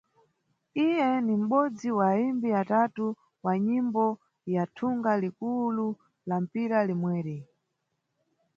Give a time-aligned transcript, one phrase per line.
[0.85, 3.05] Iye ni mʼbodzi wa ayimbi atatu
[3.45, 4.05] wa nyimbo
[4.53, 5.87] ya thunga likulu
[6.27, 7.37] la mpira limweri.